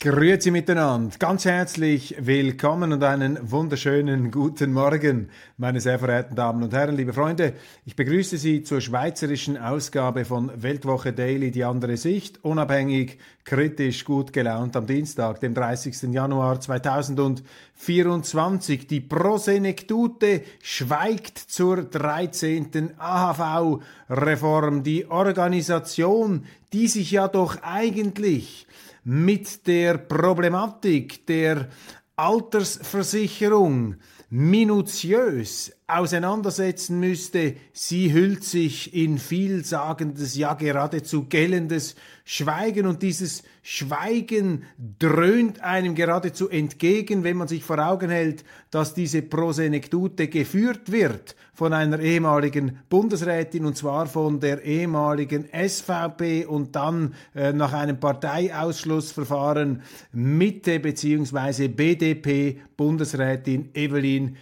Grüezi 0.00 0.52
miteinander, 0.52 1.18
ganz 1.18 1.44
herzlich 1.44 2.14
willkommen 2.20 2.92
und 2.92 3.02
einen 3.02 3.50
wunderschönen 3.50 4.30
guten 4.30 4.72
Morgen, 4.72 5.28
meine 5.56 5.80
sehr 5.80 5.98
verehrten 5.98 6.36
Damen 6.36 6.62
und 6.62 6.72
Herren, 6.72 6.96
liebe 6.96 7.12
Freunde. 7.12 7.54
Ich 7.84 7.96
begrüße 7.96 8.36
Sie 8.36 8.62
zur 8.62 8.80
schweizerischen 8.80 9.56
Ausgabe 9.56 10.24
von 10.24 10.52
Weltwoche 10.54 11.12
Daily, 11.12 11.50
die 11.50 11.64
andere 11.64 11.96
Sicht, 11.96 12.44
unabhängig, 12.44 13.18
kritisch, 13.42 14.04
gut 14.04 14.32
gelaunt 14.32 14.76
am 14.76 14.86
Dienstag, 14.86 15.40
dem 15.40 15.52
30. 15.52 16.12
Januar 16.12 16.60
2024. 16.60 18.86
Die 18.86 19.00
Prosenektute 19.00 20.42
schweigt 20.62 21.38
zur 21.38 21.82
13. 21.82 22.92
AHV-Reform, 22.98 24.84
die 24.84 25.10
Organisation, 25.10 26.44
die 26.72 26.86
sich 26.86 27.10
ja 27.10 27.26
doch 27.26 27.60
eigentlich 27.62 28.68
mit 29.04 29.66
der 29.66 29.98
Problematik 29.98 31.26
der 31.26 31.68
Altersversicherung 32.16 33.96
minutiös 34.28 35.72
auseinandersetzen 35.88 37.00
müsste, 37.00 37.54
sie 37.72 38.12
hüllt 38.12 38.44
sich 38.44 38.94
in 38.94 39.16
vielsagendes, 39.16 40.36
ja 40.36 40.52
geradezu 40.52 41.24
gellendes 41.24 41.96
Schweigen 42.26 42.86
und 42.86 43.02
dieses 43.02 43.42
Schweigen 43.62 44.64
dröhnt 44.98 45.62
einem 45.62 45.94
geradezu 45.94 46.50
entgegen, 46.50 47.24
wenn 47.24 47.38
man 47.38 47.48
sich 47.48 47.64
vor 47.64 47.78
Augen 47.78 48.10
hält, 48.10 48.44
dass 48.70 48.92
diese 48.92 49.22
Prosenektute 49.22 50.28
geführt 50.28 50.92
wird 50.92 51.36
von 51.54 51.72
einer 51.72 51.98
ehemaligen 52.00 52.80
Bundesrätin 52.90 53.64
und 53.64 53.78
zwar 53.78 54.06
von 54.06 54.40
der 54.40 54.62
ehemaligen 54.62 55.48
SVP 55.52 56.44
und 56.44 56.76
dann 56.76 57.14
äh, 57.34 57.54
nach 57.54 57.72
einem 57.72 57.98
Parteiausschlussverfahren 57.98 59.82
Mitte 60.12 60.80
bzw. 60.80 61.68
BDP 61.68 62.60
Bundesrätin 62.76 63.70
Evelyn 63.74 64.36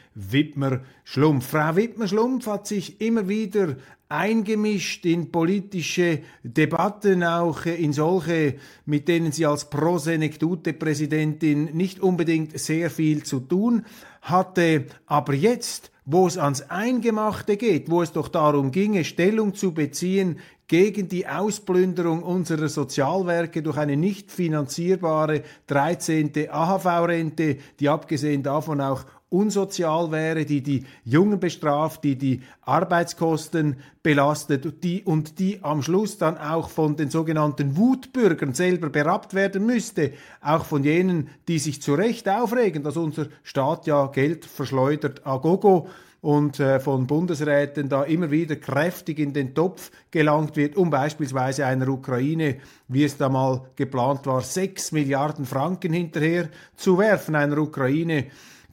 Wittmer-Schlumpf. 1.37 1.47
Frau 1.47 1.77
Wittmer-Schlumpf 1.77 2.47
hat 2.47 2.67
sich 2.67 3.01
immer 3.01 3.29
wieder 3.29 3.77
eingemischt 4.09 5.05
in 5.05 5.33
politische 5.33 6.21
Debatten, 6.43 7.25
auch 7.25 7.67
in 7.67 7.93
solche, 7.93 8.55
mit 8.85 9.09
denen 9.09 9.33
sie 9.33 9.47
als 9.47 9.69
Prosenektute-Präsidentin 9.69 11.77
nicht 11.77 12.01
unbedingt 12.01 12.59
sehr 12.59 12.91
viel 12.91 13.25
zu 13.25 13.41
tun 13.41 13.85
hatte. 14.23 14.87
Aber 15.07 15.35
jetzt, 15.35 15.91
wo 16.05 16.29
es 16.29 16.39
ans 16.39 16.71
Eingemachte 16.71 17.57
geht, 17.57 17.91
wo 17.91 18.03
es 18.03 18.13
doch 18.13 18.29
darum 18.29 18.71
ginge, 18.71 19.05
Stellung 19.05 19.55
zu 19.55 19.75
beziehen 19.75 20.39
gegen 20.69 21.09
die 21.09 21.27
Ausplünderung 21.27 22.23
unserer 22.23 22.69
Sozialwerke 22.69 23.63
durch 23.63 23.77
eine 23.77 23.97
nicht 23.97 24.31
finanzierbare 24.31 25.43
13. 25.67 26.33
AHV-Rente, 26.49 27.57
die 27.79 27.89
abgesehen 27.89 28.43
davon 28.43 28.81
auch 28.81 29.05
unsozial 29.37 30.11
wäre, 30.11 30.45
die 30.45 30.63
die 30.63 30.85
Jungen 31.05 31.39
bestraft, 31.39 32.05
die 32.05 32.17
die 32.17 32.43
Arbeitskosten 32.63 33.77
belastet 34.03 34.83
die, 34.83 35.03
und 35.03 35.39
die 35.39 35.63
am 35.63 35.83
Schluss 35.83 36.19
dann 36.19 36.39
auch 36.39 36.71
von 36.71 36.97
den 36.97 37.11
sogenannten 37.11 37.77
Wutbürgern 37.77 38.55
selber 38.55 38.89
berappt 38.89 39.35
werden 39.35 39.67
müsste, 39.67 40.13
auch 40.41 40.65
von 40.65 40.85
jenen, 40.85 41.29
die 41.49 41.59
sich 41.59 41.83
zu 41.83 41.95
Recht 41.95 42.29
aufregen, 42.29 42.83
dass 42.83 42.97
unser 42.97 43.27
Staat 43.43 43.87
ja 43.87 44.07
Geld 44.07 44.45
verschleudert 44.45 45.27
a 45.27 45.37
gogo 45.37 45.89
und 46.27 46.59
äh, 46.59 46.81
von 46.81 47.07
Bundesräten 47.07 47.89
da 47.89 48.03
immer 48.03 48.33
wieder 48.33 48.57
kräftig 48.57 49.21
in 49.21 49.33
den 49.33 49.55
Topf 49.55 49.93
gelangt 50.11 50.57
wird, 50.57 50.77
um 50.77 50.91
beispielsweise 50.91 51.67
einer 51.67 51.87
Ukraine, 51.89 52.57
wie 52.89 53.05
es 53.05 53.17
da 53.17 53.29
mal 53.29 53.63
geplant 53.77 54.27
war, 54.27 54.41
sechs 54.41 54.91
Milliarden 54.91 55.45
Franken 55.45 55.93
hinterher 55.93 56.49
zu 56.75 56.99
werfen, 56.99 57.37
einer 57.37 57.59
Ukraine, 57.59 58.27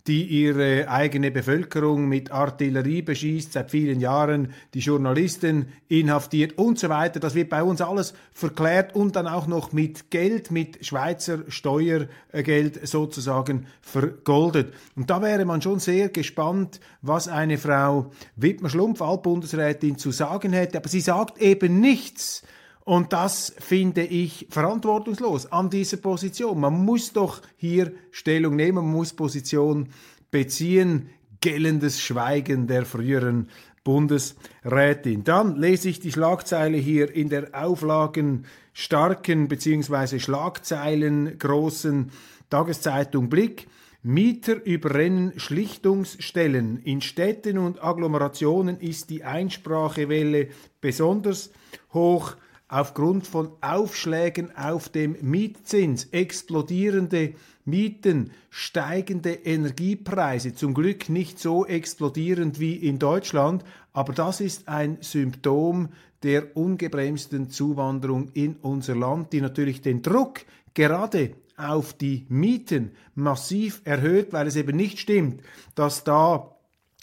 die 0.07 0.25
ihre 0.25 0.89
eigene 0.89 1.31
Bevölkerung 1.31 2.09
mit 2.09 2.29
Artillerie 2.31 3.01
beschießt, 3.01 3.53
seit 3.53 3.71
vielen 3.71 4.01
Jahren 4.01 4.53
die 4.73 4.79
Journalisten 4.79 5.67
inhaftiert 5.87 6.57
und 6.57 6.77
so 6.77 6.89
weiter. 6.89 7.21
Das 7.21 7.35
wird 7.35 7.49
bei 7.49 7.63
uns 7.63 7.79
alles 7.79 8.13
verklärt 8.33 8.95
und 8.95 9.15
dann 9.15 9.27
auch 9.27 9.47
noch 9.47 9.71
mit 9.71 10.11
Geld, 10.11 10.51
mit 10.51 10.85
Schweizer 10.85 11.39
Steuergeld 11.47 12.85
sozusagen 12.85 13.67
vergoldet. 13.81 14.73
Und 14.97 15.09
da 15.09 15.21
wäre 15.21 15.45
man 15.45 15.61
schon 15.61 15.79
sehr 15.79 16.09
gespannt, 16.09 16.81
was 17.01 17.29
eine 17.29 17.57
Frau 17.57 18.11
Wittmer-Schlumpf, 18.35 19.01
Altbundesrätin, 19.01 19.97
zu 19.97 20.11
sagen 20.11 20.51
hätte. 20.51 20.77
Aber 20.77 20.89
sie 20.89 21.01
sagt 21.01 21.41
eben 21.41 21.79
nichts 21.79 22.43
und 22.85 23.13
das 23.13 23.53
finde 23.59 24.03
ich 24.03 24.47
verantwortungslos 24.49 25.51
an 25.51 25.69
dieser 25.69 25.97
Position. 25.97 26.59
Man 26.59 26.83
muss 26.83 27.13
doch 27.13 27.41
hier 27.55 27.93
Stellung 28.11 28.55
nehmen, 28.55 28.83
man 28.83 28.91
muss 28.91 29.13
Position 29.13 29.89
beziehen. 30.31 31.09
Gellendes 31.39 32.01
Schweigen 32.01 32.67
der 32.67 32.85
früheren 32.85 33.49
Bundesrätin. 33.83 35.23
Dann 35.23 35.57
lese 35.57 35.89
ich 35.89 35.99
die 35.99 36.11
Schlagzeile 36.11 36.77
hier 36.77 37.13
in 37.13 37.29
der 37.29 37.49
auflagenstarken 37.53 39.47
bzw. 39.49 40.19
Schlagzeilen 40.19 41.37
großen 41.37 42.11
Tageszeitung 42.49 43.29
Blick. 43.29 43.67
Mieter 44.01 44.61
überrennen 44.65 45.37
Schlichtungsstellen. 45.37 46.81
In 46.83 47.01
Städten 47.01 47.57
und 47.57 47.81
Agglomerationen 47.81 48.79
ist 48.79 49.09
die 49.09 49.23
Einsprachewelle 49.23 50.49
besonders 50.81 51.51
hoch 51.93 52.35
aufgrund 52.73 53.27
von 53.27 53.51
Aufschlägen 53.61 54.57
auf 54.57 54.89
dem 54.89 55.15
Mietzins, 55.21 56.05
explodierende 56.05 57.35
Mieten, 57.65 58.31
steigende 58.49 59.31
Energiepreise, 59.31 60.55
zum 60.55 60.73
Glück 60.73 61.07
nicht 61.07 61.37
so 61.37 61.67
explodierend 61.67 62.59
wie 62.59 62.73
in 62.73 62.97
Deutschland, 62.97 63.63
aber 63.93 64.13
das 64.13 64.41
ist 64.41 64.67
ein 64.67 64.97
Symptom 65.01 65.89
der 66.23 66.57
ungebremsten 66.57 67.51
Zuwanderung 67.51 68.29
in 68.33 68.55
unser 68.63 68.95
Land, 68.95 69.33
die 69.33 69.41
natürlich 69.41 69.81
den 69.81 70.01
Druck 70.01 70.39
gerade 70.73 71.35
auf 71.55 71.93
die 71.93 72.25
Mieten 72.27 72.93
massiv 73.13 73.81
erhöht, 73.83 74.33
weil 74.33 74.47
es 74.47 74.55
eben 74.55 74.75
nicht 74.75 74.97
stimmt, 74.97 75.43
dass 75.75 76.03
da 76.03 76.52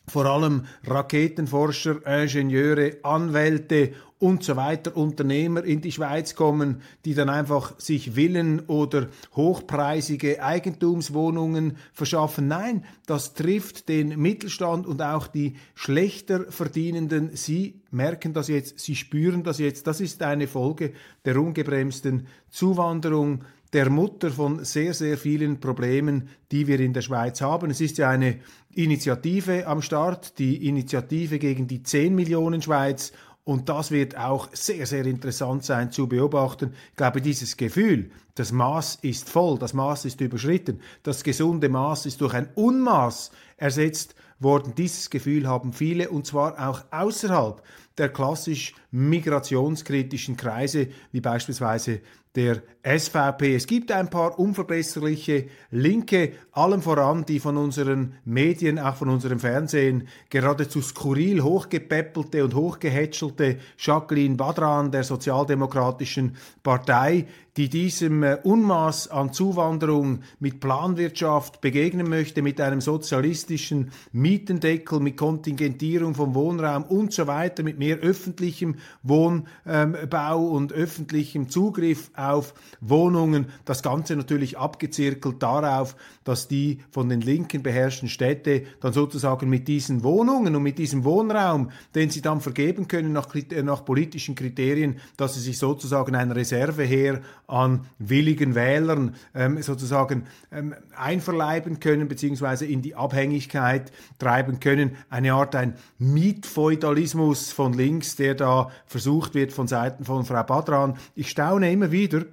vor 0.06 0.26
allem 0.26 0.64
Raketenforscher, 0.84 2.06
Ingenieure, 2.06 2.96
Anwälte 3.02 3.92
und 4.20 4.44
so 4.44 4.54
weiter, 4.54 4.96
Unternehmer 4.96 5.64
in 5.64 5.80
die 5.80 5.92
Schweiz 5.92 6.34
kommen, 6.34 6.82
die 7.06 7.14
dann 7.14 7.30
einfach 7.30 7.80
sich 7.80 8.12
Villen 8.12 8.60
oder 8.66 9.08
hochpreisige 9.34 10.42
Eigentumswohnungen 10.42 11.78
verschaffen. 11.94 12.46
Nein, 12.46 12.84
das 13.06 13.32
trifft 13.32 13.88
den 13.88 14.20
Mittelstand 14.20 14.86
und 14.86 15.00
auch 15.00 15.26
die 15.26 15.54
schlechter 15.74 16.52
verdienenden. 16.52 17.30
Sie 17.34 17.80
merken 17.90 18.34
das 18.34 18.48
jetzt, 18.48 18.78
sie 18.78 18.94
spüren 18.94 19.42
das 19.42 19.58
jetzt. 19.58 19.86
Das 19.86 20.02
ist 20.02 20.22
eine 20.22 20.48
Folge 20.48 20.92
der 21.24 21.40
ungebremsten 21.40 22.26
Zuwanderung 22.50 23.44
der 23.72 23.88
Mutter 23.88 24.30
von 24.30 24.64
sehr, 24.64 24.94
sehr 24.94 25.16
vielen 25.16 25.60
Problemen, 25.60 26.28
die 26.50 26.66
wir 26.66 26.80
in 26.80 26.92
der 26.92 27.02
Schweiz 27.02 27.40
haben. 27.40 27.70
Es 27.70 27.80
ist 27.80 27.98
ja 27.98 28.10
eine 28.10 28.40
Initiative 28.74 29.66
am 29.66 29.80
Start, 29.82 30.38
die 30.38 30.66
Initiative 30.66 31.38
gegen 31.38 31.68
die 31.68 31.82
10 31.82 32.14
Millionen 32.14 32.62
Schweiz 32.62 33.12
und 33.44 33.68
das 33.68 33.90
wird 33.90 34.16
auch 34.16 34.48
sehr, 34.52 34.86
sehr 34.86 35.06
interessant 35.06 35.64
sein 35.64 35.90
zu 35.90 36.06
beobachten. 36.08 36.74
Ich 36.90 36.96
glaube, 36.96 37.20
dieses 37.20 37.56
Gefühl, 37.56 38.10
das 38.34 38.52
Maß 38.52 38.98
ist 39.02 39.28
voll, 39.28 39.58
das 39.58 39.72
Maß 39.72 40.04
ist 40.04 40.20
überschritten, 40.20 40.80
das 41.02 41.24
gesunde 41.24 41.68
Maß 41.68 42.06
ist 42.06 42.20
durch 42.20 42.34
ein 42.34 42.48
Unmaß 42.54 43.30
ersetzt 43.56 44.14
worden. 44.38 44.74
Dieses 44.76 45.10
Gefühl 45.10 45.48
haben 45.48 45.72
viele 45.72 46.10
und 46.10 46.26
zwar 46.26 46.68
auch 46.68 46.84
außerhalb 46.90 47.62
der 47.98 48.08
klassisch 48.10 48.74
migrationskritischen 48.90 50.36
Kreise, 50.36 50.88
wie 51.12 51.20
beispielsweise 51.20 52.00
der 52.36 52.62
SVP. 52.84 53.56
Es 53.56 53.66
gibt 53.66 53.90
ein 53.90 54.08
paar 54.08 54.38
unverbesserliche 54.38 55.48
Linke, 55.70 56.32
allem 56.52 56.80
voran 56.80 57.24
die 57.24 57.40
von 57.40 57.56
unseren 57.56 58.14
Medien, 58.24 58.78
auch 58.78 58.94
von 58.94 59.08
unserem 59.08 59.40
Fernsehen, 59.40 60.06
geradezu 60.30 60.80
skurril 60.80 61.42
hochgepeppelte 61.42 62.44
und 62.44 62.54
hochgehätschelte 62.54 63.58
Jacqueline 63.78 64.36
Badran 64.36 64.92
der 64.92 65.02
Sozialdemokratischen 65.02 66.36
Partei, 66.62 67.26
die 67.56 67.68
diesem 67.68 68.22
äh, 68.22 68.38
Unmaß 68.42 69.08
an 69.08 69.32
Zuwanderung 69.32 70.20
mit 70.38 70.60
Planwirtschaft 70.60 71.60
begegnen 71.60 72.08
möchte, 72.08 72.42
mit 72.42 72.60
einem 72.60 72.80
sozialistischen 72.80 73.90
Mietendeckel, 74.12 75.00
mit 75.00 75.16
Kontingentierung 75.16 76.14
vom 76.14 76.34
Wohnraum 76.34 76.84
und 76.84 77.12
so 77.12 77.26
weiter, 77.26 77.62
mit 77.62 77.78
mehr 77.78 77.98
öffentlichem 77.98 78.76
Wohnbau 79.02 80.46
und 80.48 80.72
öffentlichem 80.72 81.48
Zugriff 81.48 82.10
auf 82.14 82.54
Wohnungen. 82.80 83.46
Das 83.64 83.82
Ganze 83.82 84.16
natürlich 84.16 84.58
abgezirkelt 84.58 85.42
darauf, 85.42 85.96
dass 86.24 86.48
die 86.48 86.78
von 86.90 87.08
den 87.08 87.20
Linken 87.20 87.62
beherrschten 87.62 88.08
Städte 88.08 88.64
dann 88.80 88.92
sozusagen 88.92 89.48
mit 89.48 89.68
diesen 89.68 90.02
Wohnungen 90.02 90.54
und 90.56 90.62
mit 90.62 90.78
diesem 90.78 91.04
Wohnraum, 91.04 91.70
den 91.94 92.10
sie 92.10 92.22
dann 92.22 92.40
vergeben 92.40 92.88
können 92.88 93.12
nach, 93.12 93.28
nach 93.62 93.84
politischen 93.84 94.34
Kriterien, 94.34 94.96
dass 95.16 95.34
sie 95.34 95.40
sich 95.40 95.58
sozusagen 95.58 96.14
ein 96.14 96.30
Reserveheer 96.30 97.20
an 97.50 97.86
willigen 97.98 98.54
Wählern 98.54 99.14
ähm, 99.34 99.60
sozusagen 99.62 100.26
ähm, 100.52 100.74
einverleiben 100.96 101.80
können, 101.80 102.08
beziehungsweise 102.08 102.66
in 102.66 102.82
die 102.82 102.94
Abhängigkeit 102.94 103.92
treiben 104.18 104.60
können. 104.60 104.96
Eine 105.08 105.34
Art 105.34 105.54
ein 105.54 105.74
Mietfeudalismus 105.98 107.52
von 107.52 107.72
links, 107.72 108.16
der 108.16 108.34
da 108.34 108.70
versucht 108.86 109.34
wird 109.34 109.52
von 109.52 109.68
Seiten 109.68 110.04
von 110.04 110.24
Frau 110.24 110.42
Badran. 110.42 110.96
Ich 111.14 111.30
staune 111.30 111.72
immer 111.72 111.90
wieder, 111.90 112.24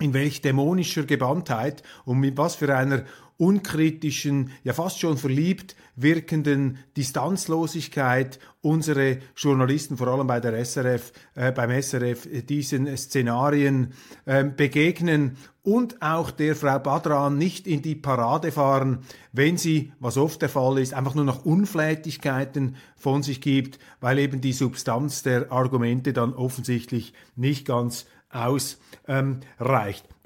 in 0.00 0.12
welch 0.12 0.42
dämonischer 0.42 1.04
Gewandtheit 1.04 1.82
und 2.04 2.18
mit 2.18 2.36
was 2.36 2.56
für 2.56 2.74
einer 2.76 3.04
unkritischen, 3.38 4.50
ja 4.64 4.72
fast 4.72 4.98
schon 4.98 5.18
verliebt 5.18 5.76
wirkenden 5.94 6.78
Distanzlosigkeit 6.96 8.38
unsere 8.62 9.18
Journalisten, 9.36 9.96
vor 9.96 10.08
allem 10.08 10.26
bei 10.26 10.40
der 10.40 10.64
SRF, 10.64 11.12
äh, 11.34 11.52
beim 11.52 11.70
SRF, 11.70 12.28
diesen 12.46 12.94
Szenarien 12.96 13.92
äh, 14.24 14.44
begegnen 14.44 15.36
und 15.62 16.00
auch 16.00 16.30
der 16.30 16.56
Frau 16.56 16.78
Badran 16.78 17.36
nicht 17.36 17.66
in 17.66 17.82
die 17.82 17.94
Parade 17.94 18.52
fahren, 18.52 19.00
wenn 19.32 19.56
sie, 19.56 19.92
was 20.00 20.16
oft 20.16 20.40
der 20.40 20.48
Fall 20.48 20.78
ist, 20.78 20.94
einfach 20.94 21.14
nur 21.14 21.24
noch 21.24 21.44
Unflätigkeiten 21.44 22.76
von 22.96 23.22
sich 23.22 23.40
gibt, 23.40 23.78
weil 24.00 24.18
eben 24.18 24.40
die 24.40 24.52
Substanz 24.52 25.22
der 25.22 25.52
Argumente 25.52 26.12
dann 26.12 26.34
offensichtlich 26.34 27.12
nicht 27.36 27.66
ganz 27.66 28.06
ausreicht. 28.44 28.78
Ähm, 29.08 29.40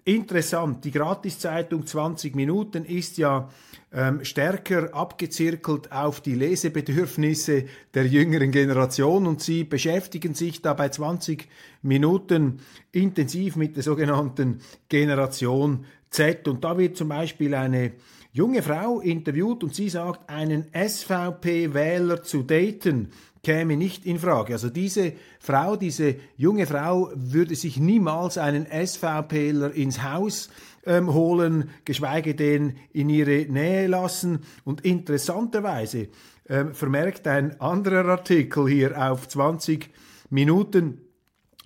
Interessant, 0.05 0.85
die 0.85 0.91
Gratiszeitung 0.91 1.87
20 1.87 2.35
Minuten 2.35 2.85
ist 2.85 3.19
ja 3.19 3.51
ähm, 3.93 4.25
stärker 4.25 4.95
abgezirkelt 4.95 5.93
auf 5.93 6.21
die 6.21 6.35
Lesebedürfnisse 6.35 7.67
der 7.93 8.07
jüngeren 8.07 8.51
Generation 8.51 9.27
und 9.27 9.43
sie 9.43 9.65
beschäftigen 9.65 10.35
sich 10.35 10.63
da 10.63 10.73
bei 10.73 10.89
20 10.89 11.47
Minuten 11.83 12.61
intensiv 12.93 13.57
mit 13.57 13.77
der 13.77 13.83
sogenannten 13.83 14.61
Generation 14.89 15.85
Z. 16.09 16.49
Und 16.49 16.65
da 16.65 16.79
wird 16.79 16.97
zum 16.97 17.09
Beispiel 17.09 17.55
eine 17.55 17.93
junge 18.33 18.63
Frau 18.63 19.01
interviewt 19.01 19.65
und 19.65 19.75
sie 19.75 19.89
sagt, 19.89 20.29
einen 20.31 20.67
SVP-Wähler 20.73 22.23
zu 22.23 22.43
daten 22.43 23.11
käme 23.43 23.77
nicht 23.77 24.05
in 24.05 24.19
Frage. 24.19 24.53
Also 24.53 24.69
diese 24.69 25.15
Frau, 25.39 25.77
diese 25.77 26.17
junge 26.37 26.67
Frau 26.67 27.11
würde 27.15 27.55
sich 27.55 27.79
niemals 27.79 28.39
einen 28.39 28.67
SVPler 28.67 29.73
ins 29.73 30.03
Haus 30.03 30.51
ähm, 30.85 31.13
holen, 31.13 31.71
geschweige 31.85 32.35
denn 32.35 32.77
in 32.93 33.09
ihre 33.09 33.51
Nähe 33.51 33.87
lassen. 33.87 34.41
Und 34.65 34.83
interessanterweise 34.85 36.09
ähm, 36.49 36.75
vermerkt 36.75 37.27
ein 37.27 37.61
anderer 37.61 38.07
Artikel 38.11 38.69
hier 38.69 39.11
auf 39.11 39.29
20 39.29 39.91
Minuten, 40.29 40.99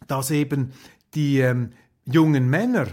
dass 0.06 0.30
eben 0.30 0.72
die 1.14 1.40
ähm, 1.40 1.70
jungen 2.04 2.48
Männer 2.48 2.86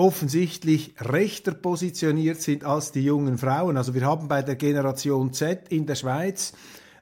offensichtlich 0.00 0.94
rechter 0.98 1.52
positioniert 1.52 2.40
sind 2.40 2.64
als 2.64 2.90
die 2.90 3.04
jungen 3.04 3.36
Frauen. 3.36 3.76
Also 3.76 3.92
wir 3.92 4.06
haben 4.06 4.28
bei 4.28 4.40
der 4.40 4.56
Generation 4.56 5.34
Z 5.34 5.68
in 5.68 5.84
der 5.84 5.94
Schweiz 5.94 6.54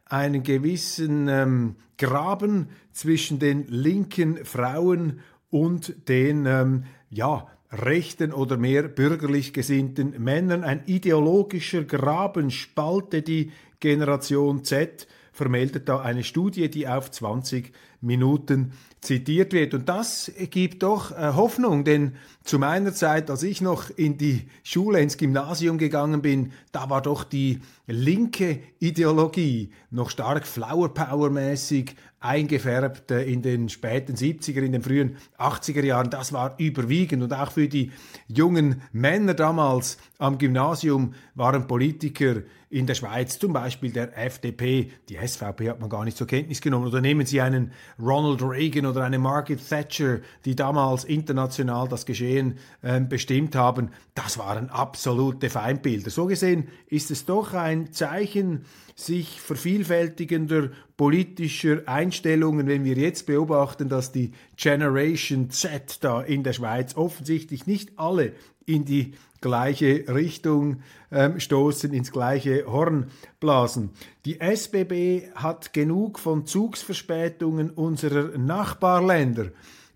einen 0.07 0.43
gewissen 0.43 1.29
ähm, 1.29 1.77
Graben 1.97 2.71
zwischen 2.91 3.39
den 3.39 3.69
linken 3.69 4.45
Frauen 4.45 5.21
und 5.49 6.09
den 6.09 6.45
ähm, 6.47 6.85
ja, 7.09 7.47
rechten 7.71 8.33
oder 8.33 8.57
mehr 8.57 8.89
bürgerlich 8.89 9.53
gesinnten 9.53 10.21
Männern. 10.21 10.65
Ein 10.65 10.83
ideologischer 10.87 11.85
Graben 11.85 12.51
spalte 12.51 13.23
die 13.23 13.53
Generation 13.79 14.65
Z, 14.65 15.07
vermeldet 15.33 15.89
da 15.89 16.01
eine 16.01 16.25
Studie, 16.25 16.69
die 16.69 16.89
auf 16.89 17.13
20 17.13 17.73
Minuten 18.01 18.73
zitiert 19.01 19.53
wird. 19.53 19.75
Und 19.75 19.89
das 19.89 20.31
gibt 20.51 20.83
doch 20.83 21.13
äh, 21.13 21.33
Hoffnung, 21.35 21.85
denn 21.85 22.15
zu 22.45 22.59
meiner 22.59 22.93
Zeit, 22.93 23.31
als 23.31 23.43
ich 23.43 23.61
noch 23.61 23.91
in 23.91 24.19
die 24.19 24.49
Schule, 24.63 25.01
ins 25.01 25.17
Gymnasium 25.17 25.79
gegangen 25.79 26.23
bin, 26.23 26.53
da 26.73 26.91
war 26.91 27.03
doch 27.03 27.25
die 27.25 27.61
linke 27.87 28.61
Ideologie 28.79 29.71
noch 29.91 30.11
stark 30.11 30.47
Flower 30.47 30.93
Power 30.93 31.31
mäßig 31.31 31.95
eingefärbt 32.21 33.11
äh, 33.11 33.23
in 33.25 33.43
den 33.43 33.69
späten 33.69 34.15
70er, 34.15 34.61
in 34.63 34.73
den 34.73 34.83
frühen 34.83 35.17
80er 35.39 35.85
Jahren. 35.85 36.11
Das 36.11 36.33
war 36.33 36.55
überwiegend 36.59 37.23
und 37.23 37.33
auch 37.33 37.53
für 37.53 37.69
die 37.69 37.93
jungen 38.27 38.83
Männer 38.93 39.35
damals 39.35 39.99
am 40.19 40.39
Gymnasium 40.39 41.15
waren 41.35 41.67
Politiker 41.67 42.43
in 42.71 42.87
der 42.87 42.95
Schweiz, 42.95 43.39
zum 43.39 43.53
Beispiel 43.53 43.93
der 43.93 44.19
FDP, 44.19 44.91
die 45.09 45.17
SVP 45.17 45.71
hat 45.71 45.81
man 45.81 45.89
gar 45.89 46.05
nicht 46.05 46.19
zur 46.19 46.27
Kenntnis 46.27 46.61
genommen, 46.61 46.89
oder 46.89 47.01
nehmen 47.01 47.25
Sie 47.25 47.41
einen 47.41 47.73
Ronald 48.01 48.43
Reagan 48.43 48.87
oder 48.87 49.05
eine 49.05 49.19
Margaret 49.19 49.67
Thatcher, 49.69 50.21
die 50.45 50.55
damals 50.55 51.05
international 51.05 51.89
das 51.89 52.07
Geschehen 52.07 52.59
äh, 52.83 53.01
bestimmt 53.01 53.55
haben, 53.55 53.91
das 54.15 54.39
waren 54.39 54.71
absolute 54.71 55.51
Feindbilder. 55.51 56.11
So 56.11 56.27
gesehen 56.27 56.69
ist 56.87 57.11
es 57.11 57.25
doch 57.25 57.55
ein 57.55 57.93
Zeichen 57.93 58.65
sich 58.95 59.41
vervielfältigender 59.41 60.71
politischer 60.99 61.83
Einstellungen, 61.87 62.67
wenn 62.67 62.85
wir 62.85 62.97
jetzt 62.97 63.25
beobachten, 63.25 63.89
dass 63.89 64.13
die 64.13 64.33
Generation 64.57 65.49
Z 65.49 65.99
da 66.03 66.21
in 66.21 66.43
der 66.43 66.53
Schweiz 66.53 66.97
offensichtlich 66.97 67.67
nicht 67.67 67.93
alle 67.97 68.33
in 68.67 68.85
die 68.85 69.15
gleiche 69.41 70.05
Richtung 70.13 70.83
ähm, 71.13 71.39
stoßen, 71.39 71.93
ins 71.95 72.11
gleiche 72.11 72.67
Horn 72.67 73.07
blasen. 73.39 73.91
Die 74.25 74.41
SBB 74.41 75.31
hat 75.37 75.73
genug 75.73 76.19
von 76.19 76.47
Zugsverspätungen 76.47 77.71
unserer 77.71 78.37
Nachbarländer. 78.37 79.47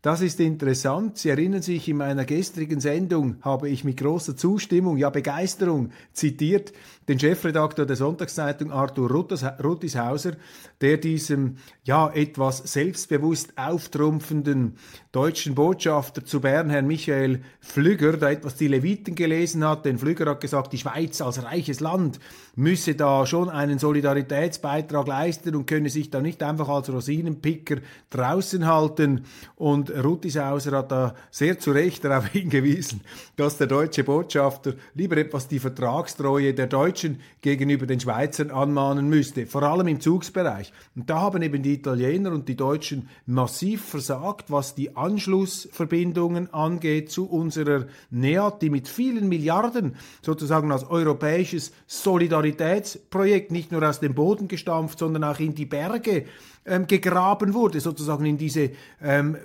Das 0.03 0.21
ist 0.21 0.41
interessant. 0.41 1.17
Sie 1.17 1.29
erinnern 1.29 1.63
sich, 1.63 1.89
in 1.89 1.99
meiner 1.99 2.25
gestrigen 2.25 2.81
Sendung 2.81 3.37
habe 3.43 3.69
ich 3.69 3.85
mit 3.85 3.99
großer 3.99 4.37
Zustimmung, 4.37 4.97
ja 4.97 5.11
Begeisterung 5.11 5.91
zitiert 6.13 6.73
den 7.07 7.21
Chefredakteur 7.21 7.87
der 7.87 7.95
Sonntagszeitung 7.95 8.73
Arthur 8.73 9.11
Ruttishauser, 9.11 10.33
der 10.81 10.97
diesem 10.97 11.57
ja 11.85 12.11
etwas 12.11 12.59
selbstbewusst 12.59 13.57
auftrumpfenden 13.57 14.77
deutschen 15.13 15.55
Botschafter 15.55 16.25
zu 16.25 16.41
Bern, 16.41 16.71
Herrn 16.71 16.87
Michael 16.87 17.43
Flügger, 17.61 18.17
da 18.17 18.31
etwas 18.31 18.57
die 18.57 18.69
Leviten 18.69 19.15
gelesen 19.15 19.65
hat. 19.65 19.85
Denn 19.85 19.99
Flügger 19.99 20.31
hat 20.31 20.41
gesagt, 20.41 20.73
die 20.73 20.79
Schweiz 20.79 21.21
als 21.21 21.45
reiches 21.45 21.81
Land 21.81 22.19
müsse 22.55 22.95
da 22.95 23.27
schon 23.27 23.49
einen 23.49 23.79
Solidaritätsbeitrag 23.79 25.07
leisten 25.07 25.55
und 25.55 25.67
könne 25.67 25.91
sich 25.91 26.11
da 26.11 26.21
nicht 26.21 26.43
einfach 26.43 26.69
als 26.69 26.93
Rosinenpicker 26.93 27.77
draußen 28.11 28.67
halten. 28.67 29.27
Und 29.57 29.92
Ruttishauser 30.03 30.79
hat 30.79 30.93
da 30.93 31.15
sehr 31.31 31.59
zu 31.59 31.73
Recht 31.73 32.05
darauf 32.05 32.27
hingewiesen, 32.33 33.01
dass 33.37 33.59
der 33.59 33.67
deutsche 33.67 34.05
Botschafter 34.05 34.75
lieber 34.95 35.17
etwas 35.17 35.49
die 35.49 35.59
Vertragstreue 35.59 36.55
der 36.55 36.67
Deutschen 36.67 36.93
Deutschen 36.93 37.21
gegenüber 37.41 37.87
den 37.87 38.01
Schweizern 38.01 38.51
anmahnen 38.51 39.09
müsste, 39.09 39.47
vor 39.47 39.63
allem 39.63 39.89
im 39.89 40.01
Zugsbereich. 40.01 40.73
Und 40.95 41.09
da 41.11 41.21
haben 41.21 41.43
eben 41.43 41.63
die 41.63 41.75
Italiener 41.75 42.33
und 42.33 42.49
die 42.49 42.57
Deutschen 42.57 43.09
massiv 43.27 43.85
versagt, 43.85 44.51
was 44.51 44.75
die 44.75 44.97
Anschlussverbindungen 44.97 46.53
angeht 46.53 47.11
zu 47.11 47.29
unserer 47.29 47.87
NEAT, 48.11 48.63
die 48.63 48.71
mit 48.71 48.89
vielen 48.89 49.29
Milliarden 49.29 49.97
sozusagen 50.23 50.71
als 50.71 50.85
europäisches 50.85 51.73
Solidaritätsprojekt 51.87 53.51
nicht 53.51 53.73
nur 53.73 53.89
aus 53.89 54.01
dem 54.01 54.15
Boden 54.15 54.49
gestampft, 54.49 54.99
sondern 54.99 55.25
auch 55.25 55.41
in 55.41 55.55
die 55.55 55.67
Berge 55.67 56.27
ähm, 56.65 56.87
gegraben 56.87 57.55
wurde, 57.55 57.81
sozusagen 57.81 58.25
in 58.27 58.39
diese 58.39 58.71
ähm, 59.03 59.37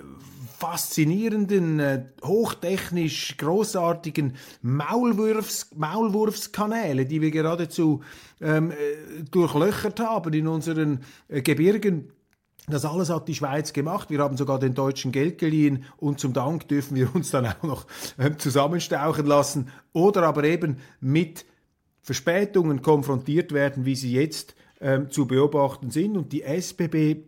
faszinierenden, 0.58 1.78
äh, 1.78 2.04
hochtechnisch 2.24 3.36
großartigen 3.36 4.34
Maulwurfs, 4.60 5.70
Maulwurfskanäle, 5.76 7.06
die 7.06 7.20
wir 7.20 7.30
geradezu 7.30 8.02
ähm, 8.40 8.72
äh, 8.72 8.74
durchlöchert 9.30 10.00
haben 10.00 10.34
in 10.34 10.48
unseren 10.48 11.04
äh, 11.28 11.42
Gebirgen. 11.42 12.12
Das 12.66 12.84
alles 12.84 13.08
hat 13.08 13.28
die 13.28 13.36
Schweiz 13.36 13.72
gemacht. 13.72 14.10
Wir 14.10 14.18
haben 14.18 14.36
sogar 14.36 14.58
den 14.58 14.74
Deutschen 14.74 15.12
Geld 15.12 15.38
geliehen 15.38 15.84
und 15.96 16.18
zum 16.18 16.32
Dank 16.32 16.66
dürfen 16.66 16.96
wir 16.96 17.14
uns 17.14 17.30
dann 17.30 17.46
auch 17.46 17.62
noch 17.62 17.86
äh, 18.16 18.36
zusammenstauchen 18.36 19.26
lassen 19.26 19.68
oder 19.92 20.24
aber 20.24 20.42
eben 20.42 20.78
mit 21.00 21.46
Verspätungen 22.02 22.82
konfrontiert 22.82 23.52
werden, 23.52 23.84
wie 23.84 23.94
sie 23.94 24.12
jetzt 24.12 24.56
ähm, 24.80 25.08
zu 25.08 25.26
beobachten 25.26 25.92
sind. 25.92 26.16
Und 26.16 26.32
die 26.32 26.42
SBB 26.42 27.27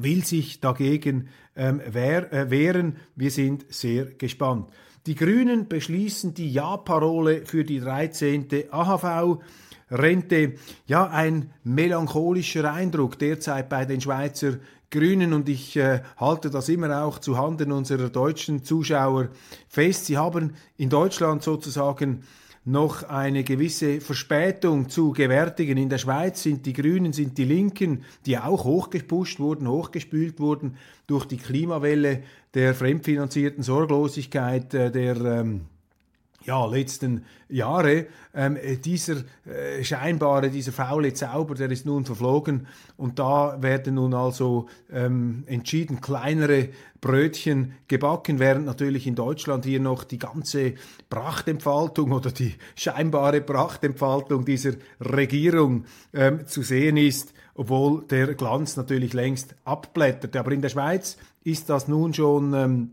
Will 0.00 0.24
sich 0.24 0.60
dagegen 0.60 1.28
ähm, 1.56 1.80
wehr, 1.86 2.32
äh, 2.32 2.50
wehren. 2.50 2.96
Wir 3.14 3.30
sind 3.30 3.66
sehr 3.68 4.06
gespannt. 4.06 4.70
Die 5.06 5.14
Grünen 5.14 5.68
beschließen 5.68 6.34
die 6.34 6.50
Ja-Parole 6.50 7.44
für 7.44 7.64
die 7.64 7.78
13. 7.78 8.48
AHV-Rente. 8.70 10.54
Ja, 10.86 11.08
ein 11.08 11.50
melancholischer 11.62 12.72
Eindruck 12.72 13.18
derzeit 13.18 13.68
bei 13.68 13.84
den 13.84 14.00
Schweizer 14.00 14.58
Grünen 14.90 15.32
und 15.32 15.48
ich 15.48 15.76
äh, 15.76 16.02
halte 16.16 16.50
das 16.50 16.68
immer 16.68 17.02
auch 17.02 17.18
zu 17.18 17.36
Handen 17.36 17.72
unserer 17.72 18.10
deutschen 18.10 18.62
Zuschauer 18.62 19.28
fest. 19.68 20.06
Sie 20.06 20.16
haben 20.16 20.54
in 20.76 20.88
Deutschland 20.88 21.42
sozusagen 21.42 22.22
noch 22.64 23.02
eine 23.02 23.44
gewisse 23.44 24.00
Verspätung 24.00 24.88
zu 24.88 25.12
gewärtigen. 25.12 25.76
In 25.76 25.90
der 25.90 25.98
Schweiz 25.98 26.42
sind 26.42 26.64
die 26.64 26.72
Grünen, 26.72 27.12
sind 27.12 27.36
die 27.36 27.44
Linken, 27.44 28.04
die 28.24 28.38
auch 28.38 28.64
hochgepusht 28.64 29.38
wurden, 29.38 29.68
hochgespült 29.68 30.40
wurden 30.40 30.76
durch 31.06 31.26
die 31.26 31.36
Klimawelle 31.36 32.22
der 32.54 32.74
fremdfinanzierten 32.74 33.62
Sorglosigkeit, 33.62 34.72
äh, 34.72 34.90
der 34.90 35.16
ähm, 35.16 35.62
ja, 36.44 36.66
letzten 36.66 37.24
Jahre. 37.48 38.06
Ähm, 38.34 38.58
dieser 38.84 39.16
äh, 39.46 39.82
scheinbare, 39.82 40.50
dieser 40.50 40.72
faule 40.72 41.12
Zauber, 41.14 41.54
der 41.54 41.70
ist 41.70 41.86
nun 41.86 42.04
verflogen 42.04 42.66
und 42.96 43.18
da 43.18 43.62
werden 43.62 43.94
nun 43.94 44.14
also 44.14 44.68
ähm, 44.92 45.44
entschieden 45.46 46.00
kleinere 46.00 46.68
Brötchen 47.00 47.74
gebacken, 47.86 48.38
während 48.38 48.66
natürlich 48.66 49.06
in 49.06 49.14
Deutschland 49.14 49.64
hier 49.64 49.80
noch 49.80 50.04
die 50.04 50.18
ganze 50.18 50.74
Prachtentfaltung 51.10 52.12
oder 52.12 52.30
die 52.30 52.54
scheinbare 52.76 53.40
Prachtentfaltung 53.40 54.44
dieser 54.44 54.72
Regierung 55.00 55.84
ähm, 56.12 56.46
zu 56.46 56.62
sehen 56.62 56.96
ist, 56.96 57.34
obwohl 57.54 58.04
der 58.06 58.34
Glanz 58.34 58.76
natürlich 58.76 59.12
längst 59.12 59.54
abblättert. 59.64 60.36
Aber 60.36 60.52
in 60.52 60.62
der 60.62 60.70
Schweiz 60.70 61.16
ist 61.44 61.68
das 61.68 61.88
nun 61.88 62.14
schon 62.14 62.54
ähm, 62.54 62.90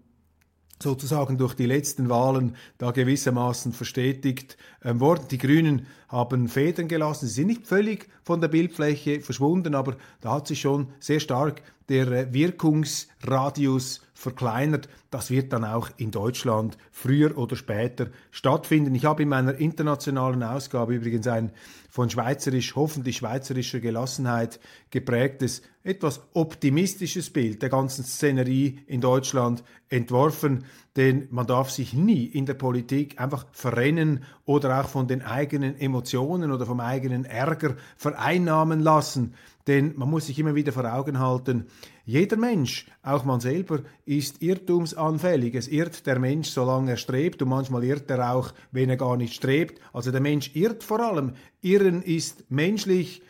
sozusagen 0.82 1.38
durch 1.38 1.54
die 1.54 1.66
letzten 1.66 2.10
Wahlen 2.10 2.56
da 2.78 2.92
gewissermaßen 2.92 3.74
verstetigt 3.74 4.58
ähm, 4.84 5.00
worden. 5.00 5.26
Die 5.30 5.38
Grünen 5.38 5.88
haben 6.08 6.48
Federn 6.48 6.88
gelassen, 6.88 7.28
sie 7.28 7.34
sind 7.34 7.48
nicht 7.48 7.68
völlig 7.68 8.10
von 8.24 8.42
der 8.42 8.48
Bildfläche 8.48 9.22
verschwunden, 9.22 9.76
aber 9.76 9.96
da 10.20 10.34
hat 10.34 10.48
sich 10.48 10.62
schon 10.62 10.88
sehr 11.00 11.20
stark 11.20 11.62
der 11.92 12.08
äh, 12.08 12.34
Wirkungsradius 12.34 14.02
verkleinert. 14.14 14.88
Das 15.10 15.30
wird 15.30 15.52
dann 15.52 15.66
auch 15.66 15.90
in 15.98 16.12
Deutschland 16.12 16.78
früher 16.92 17.38
oder 17.38 17.58
später 17.58 18.08
stattfinden. 18.32 18.96
Ich 18.96 19.04
habe 19.04 19.24
in 19.24 19.30
meiner 19.30 19.56
internationalen 19.56 20.42
Ausgabe 20.42 20.96
übrigens 20.96 21.28
ein 21.28 21.52
von 21.90 22.10
schweizerisch, 22.10 22.76
hoffentlich 22.76 23.18
schweizerischer 23.18 23.82
Gelassenheit 23.82 24.62
geprägtes, 24.92 25.64
etwas 25.84 26.22
optimistisches 26.34 27.30
Bild 27.32 27.62
der 27.62 27.70
ganzen 27.70 28.06
Szenerie 28.06 28.80
in 28.88 29.02
Deutschland 29.02 29.64
entworfen, 29.90 30.64
denn 30.96 31.28
man 31.32 31.48
darf 31.48 31.70
sich 31.70 31.94
nie 31.94 32.26
in 32.26 32.46
der 32.46 32.54
Politik 32.54 33.20
einfach 33.20 33.46
verrennen 33.52 34.24
oder 34.46 34.80
auch 34.80 34.88
von 34.88 35.10
den 35.10 35.22
eigenen 35.22 35.78
Emotionen 35.78 36.52
oder 36.54 36.66
vom 36.66 36.80
eigenen 36.80 37.26
Ärger 37.26 37.76
vereinnahmen 37.98 38.80
lassen. 38.80 39.34
Denn 39.68 39.94
man 39.96 40.10
muss 40.10 40.28
sich 40.28 40.40
immer 40.40 40.56
wieder 40.56 40.72
vor 40.72 40.92
Augen 40.92 41.20
halten, 41.20 41.68
jeder 42.04 42.38
Mensch, 42.38 42.88
auch 43.04 43.26
man 43.26 43.40
selber, 43.40 43.82
ist 44.06 44.42
irrtumsanfällig. 44.42 45.56
Es 45.56 45.68
irrt 45.68 46.06
der 46.08 46.20
Mensch, 46.20 46.50
solange 46.50 46.92
er 46.92 46.98
strebt, 46.98 47.42
und 47.42 47.50
manchmal 47.50 47.84
irrt 47.84 48.10
er 48.10 48.34
auch, 48.34 48.54
wenn 48.72 48.90
er 48.90 48.98
gar 48.98 49.18
nicht 49.18 49.34
strebt. 49.34 49.80
Also 49.94 50.12
der 50.12 50.22
Mensch 50.22 50.52
irrt 50.56 50.84
vor 50.84 51.00
allem. 51.00 51.34
Irren 51.62 52.02
ist 52.02 52.50
menschlich. 52.50 53.22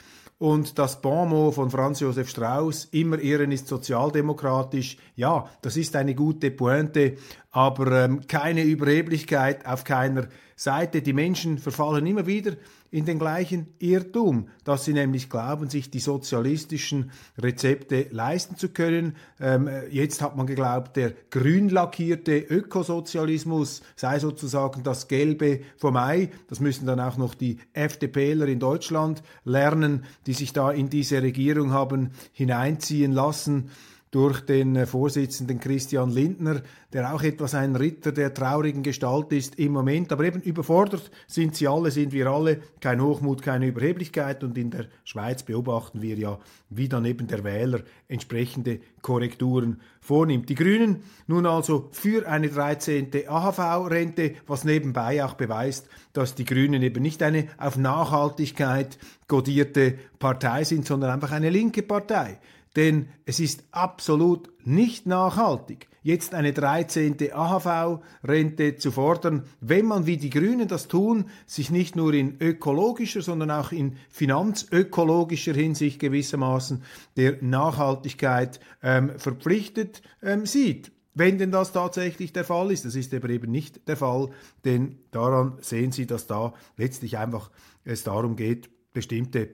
Und 0.42 0.80
das 0.80 1.00
Bonmot 1.00 1.54
von 1.54 1.70
Franz 1.70 2.00
Josef 2.00 2.28
Strauß, 2.28 2.86
immer 2.94 3.20
Irren 3.20 3.52
ist 3.52 3.68
sozialdemokratisch, 3.68 4.98
ja, 5.16 5.48
das 5.62 5.78
ist 5.78 5.96
eine 5.96 6.16
gute 6.16 6.50
Pointe, 6.50 7.18
aber 7.52 8.06
ähm, 8.06 8.22
keine 8.28 8.64
Überheblichkeit 8.64 9.68
auf 9.68 9.84
keiner 9.84 10.30
Seite. 10.56 11.04
Die 11.04 11.14
Menschen 11.14 11.60
verfallen 11.60 12.08
immer 12.08 12.26
wieder 12.26 12.54
in 12.92 13.06
den 13.06 13.20
gleichen 13.20 13.68
Irrtum, 13.80 14.50
dass 14.66 14.84
sie 14.84 14.92
nämlich 14.92 15.30
glauben, 15.30 15.70
sich 15.70 15.90
die 15.90 16.00
sozialistischen 16.00 17.12
Rezepte 17.38 18.08
leisten 18.12 18.58
zu 18.58 18.68
können. 18.70 19.16
Ähm, 19.40 19.70
jetzt 19.90 20.22
hat 20.22 20.36
man 20.36 20.46
geglaubt, 20.46 20.98
der 20.98 21.14
grün 21.30 21.70
lackierte 21.70 22.38
Ökosozialismus 22.38 23.82
sei 23.96 24.20
sozusagen 24.20 24.84
das 24.84 25.08
Gelbe 25.08 25.62
vom 25.78 25.96
Ei. 25.96 26.32
Das 26.50 26.60
müssen 26.60 26.86
dann 26.86 27.00
auch 27.00 27.16
noch 27.16 27.34
die 27.34 27.60
FDPler 27.72 28.48
in 28.48 28.60
Deutschland 28.60 29.24
lernen, 29.46 30.04
die 30.28 30.34
sich 30.34 30.52
da 30.52 30.70
in 30.70 30.90
diese 30.90 31.22
Regierung 31.22 31.72
haben 31.72 32.12
hineinziehen 32.34 33.14
lassen 33.14 33.70
durch 34.12 34.42
den 34.42 34.76
äh, 34.76 34.86
Vorsitzenden 34.86 35.60
Christian 35.60 36.10
Lindner, 36.10 36.62
der 36.92 37.14
auch 37.14 37.24
etwas 37.24 37.56
ein 37.56 37.78
Ritter 37.78 38.12
der 38.12 38.34
traurigen 38.34 38.84
Gestalt 38.84 39.32
ist 39.32 39.58
im 39.58 39.72
Moment. 39.72 40.12
Aber 40.12 40.26
eben 40.26 40.42
überfordert 40.42 41.10
sind 41.28 41.56
sie 41.56 41.70
alle, 41.70 41.92
sind 41.92 42.12
wir 42.12 42.28
alle. 42.28 42.60
Kein 42.82 43.02
Hochmut, 43.02 43.42
keine 43.42 43.68
Überheblichkeit. 43.68 44.44
Und 44.44 44.58
in 44.58 44.70
der 44.70 44.88
Schweiz 45.06 45.44
beobachten 45.44 46.02
wir 46.02 46.18
ja, 46.18 46.38
wie 46.70 46.90
dann 46.90 47.06
eben 47.06 47.28
der 47.28 47.46
Wähler 47.46 47.80
entsprechende 48.10 48.82
Korrekturen 49.02 49.80
vornimmt. 50.02 50.50
Die 50.50 50.56
Grünen 50.56 51.04
nun 51.28 51.46
also 51.46 51.88
für 51.94 52.28
eine 52.28 52.50
13. 52.50 53.12
AHV-Rente, 53.28 54.34
was 54.46 54.66
nebenbei 54.66 55.24
auch 55.24 55.36
beweist, 55.36 55.88
dass 56.12 56.36
die 56.36 56.46
Grünen 56.46 56.84
eben 56.84 57.02
nicht 57.02 57.24
eine 57.24 57.48
auf 57.58 57.78
Nachhaltigkeit 57.78 58.98
godierte 59.30 59.96
Partei 60.20 60.66
sind, 60.66 60.86
sondern 60.86 61.12
einfach 61.12 61.32
eine 61.32 61.50
linke 61.50 61.82
Partei. 61.82 62.40
Denn 62.76 63.10
es 63.26 63.40
ist 63.40 63.66
absolut 63.72 64.50
nicht 64.66 65.06
nachhaltig, 65.06 65.90
jetzt 66.04 66.34
eine 66.34 66.54
13. 66.54 67.18
AHV-Rente 67.34 68.78
zu 68.78 68.92
fordern, 68.92 69.44
wenn 69.60 69.86
man 69.86 70.06
wie 70.06 70.18
die 70.18 70.30
Grünen 70.30 70.68
das 70.68 70.88
tun, 70.88 71.26
sich 71.46 71.70
nicht 71.70 71.96
nur 71.96 72.14
in 72.14 72.40
ökologischer, 72.40 73.22
sondern 73.22 73.52
auch 73.52 73.72
in 73.72 73.98
finanzökologischer 74.10 75.54
Hinsicht 75.54 76.00
gewissermaßen 76.00 76.84
der 77.18 77.42
Nachhaltigkeit 77.42 78.60
ähm, 78.82 79.12
verpflichtet 79.18 80.02
ähm, 80.24 80.46
sieht. 80.46 80.92
Wenn 81.14 81.38
denn 81.38 81.52
das 81.52 81.74
tatsächlich 81.74 82.32
der 82.32 82.46
Fall 82.46 82.72
ist, 82.72 82.86
das 82.86 82.96
ist 82.96 83.14
aber 83.14 83.30
eben 83.30 83.52
nicht 83.52 83.86
der 83.90 83.98
Fall, 83.98 84.30
denn 84.64 84.98
daran 85.12 85.58
sehen 85.60 85.92
Sie, 85.92 86.08
dass 86.08 86.26
da 86.26 86.54
letztlich 86.78 87.18
einfach 87.18 87.52
es 87.84 88.06
darum 88.06 88.38
geht, 88.38 88.70
bestimmte 88.94 89.50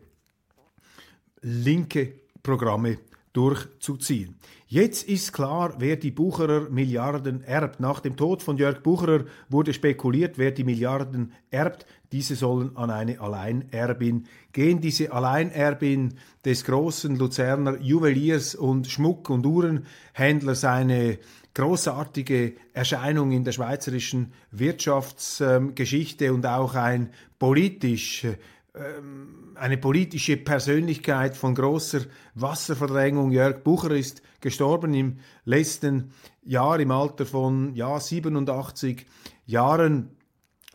linke 1.41 2.13
Programme 2.43 2.99
durchzuziehen. 3.37 4.35
Jetzt 4.65 5.07
ist 5.07 5.31
klar, 5.31 5.75
wer 5.77 5.95
die 5.95 6.09
Bucherer 6.09 6.69
Milliarden 6.71 7.43
erbt. 7.43 7.79
Nach 7.79 7.99
dem 7.99 8.17
Tod 8.17 8.41
von 8.41 8.57
Jörg 8.57 8.81
Bucherer 8.81 9.25
wurde 9.47 9.73
spekuliert, 9.73 10.39
wer 10.39 10.49
die 10.49 10.63
Milliarden 10.63 11.31
erbt. 11.51 11.85
Diese 12.11 12.35
sollen 12.35 12.75
an 12.75 12.89
eine 12.89 13.21
Alleinerbin 13.21 14.25
gehen. 14.53 14.81
Diese 14.81 15.11
Alleinerbin 15.11 16.15
des 16.43 16.65
großen 16.65 17.15
Luzerner 17.15 17.79
Juweliers 17.79 18.55
und 18.55 18.87
Schmuck- 18.87 19.29
und 19.29 19.45
Uhrenhändlers, 19.45 20.65
eine 20.65 21.19
großartige 21.53 22.55
Erscheinung 22.73 23.31
in 23.31 23.43
der 23.43 23.51
schweizerischen 23.51 24.33
Wirtschaftsgeschichte 24.51 26.33
und 26.33 26.45
auch 26.45 26.73
ein 26.73 27.11
politisch 27.37 28.25
eine 29.55 29.77
politische 29.77 30.37
Persönlichkeit 30.37 31.35
von 31.35 31.55
großer 31.55 32.01
Wasserverdrängung. 32.35 33.31
Jörg 33.31 33.63
Bucher 33.63 33.91
ist 33.91 34.21
gestorben 34.41 34.93
im 34.93 35.17
letzten 35.45 36.11
Jahr 36.43 36.79
im 36.79 36.91
Alter 36.91 37.25
von 37.25 37.73
ja, 37.75 37.99
87 37.99 39.05
Jahren 39.45 40.09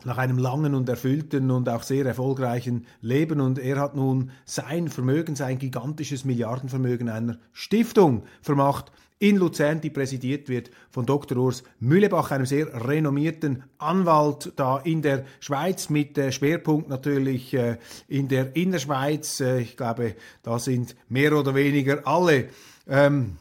nach 0.05 0.17
einem 0.17 0.37
langen 0.37 0.75
und 0.75 0.89
erfüllten 0.89 1.49
und 1.49 1.69
auch 1.69 1.83
sehr 1.83 2.05
erfolgreichen 2.05 2.85
Leben. 3.01 3.39
Und 3.39 3.57
er 3.57 3.79
hat 3.79 3.95
nun 3.95 4.31
sein 4.45 4.89
Vermögen, 4.89 5.35
sein 5.35 5.59
gigantisches 5.59 6.25
Milliardenvermögen 6.25 7.09
einer 7.09 7.37
Stiftung 7.53 8.23
vermacht 8.41 8.91
in 9.23 9.37
Luzern, 9.37 9.79
die 9.79 9.89
präsidiert 9.89 10.49
wird 10.49 10.69
von 10.91 11.05
Dr. 11.05 11.37
Urs 11.37 11.63
Mühlebach, 11.79 12.31
einem 12.31 12.45
sehr 12.45 12.67
renommierten 12.87 13.63
Anwalt 13.77 14.51
da 14.57 14.79
in 14.79 15.01
der 15.01 15.23
Schweiz 15.39 15.89
mit 15.89 16.17
äh, 16.17 16.33
Schwerpunkt 16.33 16.89
natürlich 16.89 17.53
äh, 17.53 17.77
in 18.09 18.27
der 18.27 18.53
Innerschweiz. 18.53 19.39
Äh, 19.39 19.61
ich 19.61 19.77
glaube, 19.77 20.15
da 20.41 20.59
sind 20.59 20.97
mehr 21.07 21.31
oder 21.37 21.55
weniger 21.55 22.05
alle 22.05 22.49
ähm, 22.85 23.37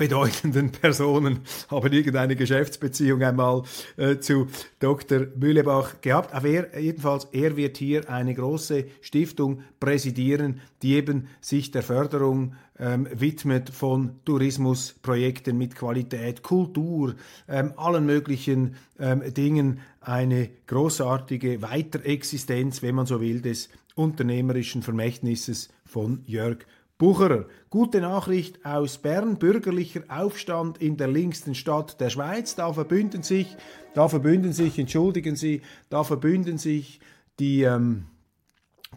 bedeutenden 0.00 0.72
Personen 0.72 1.40
haben 1.68 1.92
irgendeine 1.92 2.34
Geschäftsbeziehung 2.34 3.22
einmal 3.22 3.64
äh, 3.98 4.16
zu 4.18 4.46
Dr. 4.78 5.26
Mühlebach 5.36 6.00
gehabt. 6.00 6.32
Aber 6.32 6.48
er, 6.48 6.80
jedenfalls, 6.80 7.28
er 7.32 7.54
wird 7.58 7.76
hier 7.76 8.08
eine 8.08 8.34
große 8.34 8.86
Stiftung 9.02 9.62
präsidieren, 9.78 10.62
die 10.80 10.94
eben 10.94 11.28
sich 11.42 11.70
der 11.70 11.82
Förderung 11.82 12.54
ähm, 12.78 13.06
widmet 13.12 13.68
von 13.68 14.20
Tourismusprojekten 14.24 15.58
mit 15.58 15.76
Qualität, 15.76 16.42
Kultur, 16.42 17.14
ähm, 17.46 17.74
allen 17.76 18.06
möglichen 18.06 18.76
ähm, 18.98 19.22
Dingen. 19.34 19.80
Eine 20.00 20.48
großartige 20.66 21.60
Weiterexistenz, 21.60 22.80
wenn 22.80 22.94
man 22.94 23.04
so 23.04 23.20
will, 23.20 23.42
des 23.42 23.68
unternehmerischen 23.96 24.82
Vermächtnisses 24.82 25.68
von 25.84 26.22
Jörg 26.24 26.64
Bucherer. 27.00 27.46
Gute 27.70 28.02
Nachricht 28.02 28.62
aus 28.62 28.98
Bern. 28.98 29.38
Bürgerlicher 29.38 30.02
Aufstand 30.08 30.76
in 30.82 30.98
der 30.98 31.08
linksten 31.08 31.54
Stadt 31.54 31.98
der 31.98 32.10
Schweiz. 32.10 32.56
Da 32.56 32.74
verbünden 32.74 33.22
sich, 33.22 33.56
da 33.94 34.06
verbünden 34.06 34.52
sich, 34.52 34.78
entschuldigen 34.78 35.34
Sie, 35.34 35.62
da 35.88 36.04
verbünden 36.04 36.58
sich 36.58 37.00
die, 37.38 37.62
ähm, 37.62 38.04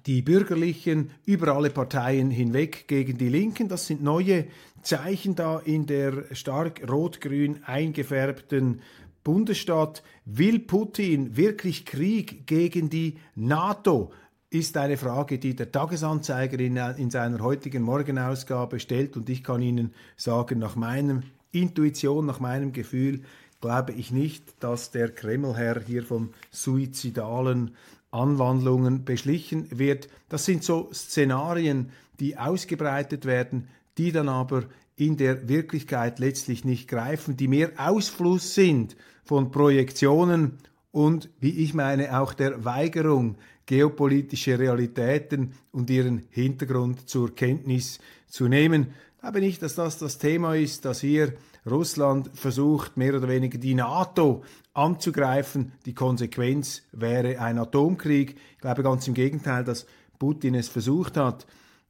die 0.06 0.22
Bürgerlichen 0.22 1.12
über 1.26 1.56
alle 1.56 1.70
Parteien 1.70 2.30
hinweg 2.30 2.90
gegen 2.90 3.18
die 3.18 3.30
Linken. 3.30 3.70
Das 3.70 3.88
sind 3.88 4.04
neue 4.04 4.48
Zeichen 4.82 5.36
da 5.36 5.60
in 5.60 5.86
der 5.86 6.26
stark 6.36 6.82
rot-grün 6.92 7.64
eingefärbten 7.64 8.82
Bundesstaat. 9.24 10.04
Will 10.26 10.60
Putin 10.60 11.38
wirklich 11.38 11.86
Krieg 11.86 12.46
gegen 12.48 12.90
die 12.90 13.16
NATO? 13.36 14.12
Ist 14.54 14.78
eine 14.78 14.98
Frage, 14.98 15.40
die 15.40 15.56
der 15.56 15.72
Tagesanzeiger 15.72 16.60
in, 16.60 16.78
in 16.78 17.10
seiner 17.10 17.40
heutigen 17.40 17.82
Morgenausgabe 17.82 18.80
stellt. 18.80 19.18
Und 19.18 19.28
ich 19.30 19.44
kann 19.44 19.62
Ihnen 19.62 19.94
sagen, 20.16 20.60
nach 20.60 20.76
meinem 20.76 21.24
Intuition, 21.52 22.26
nach 22.28 22.40
meinem 22.40 22.72
Gefühl, 22.72 23.22
glaube 23.62 23.94
ich 23.94 24.12
nicht, 24.12 24.64
dass 24.64 24.92
der 24.92 25.10
Kremlherr 25.10 25.82
hier 25.86 26.04
von 26.04 26.34
suizidalen 26.52 27.76
Anwandlungen 28.12 29.06
beschlichen 29.06 29.68
wird. 29.72 30.08
Das 30.30 30.46
sind 30.46 30.64
so 30.64 30.90
Szenarien, 30.94 31.90
die 32.20 32.38
ausgebreitet 32.38 33.26
werden, 33.26 33.70
die 33.98 34.12
dann 34.12 34.30
aber 34.30 34.66
in 34.96 35.18
der 35.18 35.50
Wirklichkeit 35.50 36.20
letztlich 36.20 36.64
nicht 36.64 36.88
greifen, 36.88 37.38
die 37.38 37.48
mehr 37.48 37.72
Ausfluss 37.78 38.54
sind 38.54 38.96
von 39.24 39.50
Projektionen 39.50 40.60
und, 40.94 41.30
wie 41.40 41.50
ich 41.50 41.74
meine, 41.74 42.22
auch 42.22 42.34
der 42.34 42.64
Weigerung, 42.64 43.36
geopolitische 43.66 44.60
Realitäten 44.60 45.54
und 45.72 45.90
ihren 45.90 46.24
Hintergrund 46.30 47.10
zur 47.10 47.34
Kenntnis 47.34 48.00
zu 48.28 48.48
nehmen. 48.48 48.94
Ich 49.16 49.22
glaube 49.22 49.40
nicht, 49.40 49.62
dass 49.64 49.74
das 49.74 49.98
das 49.98 50.20
Thema 50.20 50.56
ist, 50.56 50.86
dass 50.86 51.02
hier 51.02 51.34
Russland 51.66 52.30
versucht, 52.36 52.96
mehr 52.96 53.16
oder 53.16 53.28
weniger 53.28 53.58
die 53.58 53.74
NATO 53.74 54.44
anzugreifen. 54.76 55.72
Die 55.86 55.96
Konsequenz 55.96 56.84
wäre 56.92 57.40
ein 57.40 57.58
Atomkrieg. 57.58 58.38
Ich 58.52 58.60
glaube 58.60 58.84
ganz 58.84 59.08
im 59.08 59.16
Gegenteil, 59.16 59.64
dass 59.64 59.88
Putin 60.20 60.54
es 60.54 60.68
versucht 60.68 61.18
hat, 61.18 61.48